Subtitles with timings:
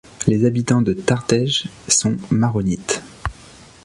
[0.25, 3.03] Les habitants de Tartej sont maronites.